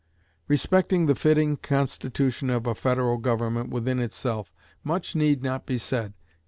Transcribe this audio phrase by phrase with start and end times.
[0.47, 4.51] Respecting the fitting constitution of a federal government within itself,
[4.83, 6.13] much need not be said.